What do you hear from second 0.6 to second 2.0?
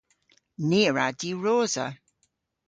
Ni a wra diwrosa.